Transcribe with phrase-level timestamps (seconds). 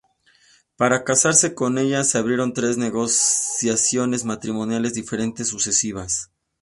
[0.77, 6.31] Para casarse con ella, se abrieron tres negociaciones matrimoniales diferentes sucesivas.